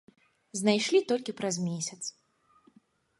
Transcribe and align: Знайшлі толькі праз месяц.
Знайшлі 0.59 0.99
толькі 1.11 1.35
праз 1.41 1.55
месяц. 1.67 1.99